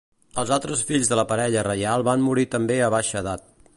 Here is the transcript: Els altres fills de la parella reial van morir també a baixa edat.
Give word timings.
Els 0.43 0.53
altres 0.55 0.81
fills 0.91 1.11
de 1.11 1.19
la 1.19 1.25
parella 1.33 1.65
reial 1.67 2.07
van 2.09 2.25
morir 2.31 2.47
també 2.57 2.79
a 2.87 2.89
baixa 2.95 3.21
edat. 3.25 3.47